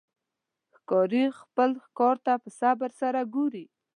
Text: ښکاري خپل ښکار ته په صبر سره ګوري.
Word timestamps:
ښکاري 0.77 1.23
خپل 1.39 1.69
ښکار 1.85 2.15
ته 2.25 2.33
په 2.43 2.49
صبر 2.59 2.89
سره 3.01 3.19
ګوري. 3.35 3.65